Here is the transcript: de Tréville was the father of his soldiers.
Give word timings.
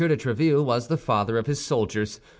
de 0.07 0.17
Tréville 0.17 0.65
was 0.65 0.87
the 0.87 0.97
father 0.97 1.37
of 1.37 1.45
his 1.45 1.63
soldiers. 1.63 2.19